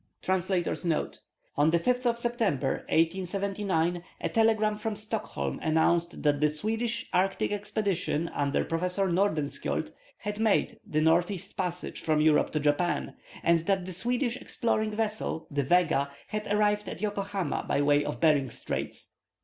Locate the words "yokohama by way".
16.99-18.03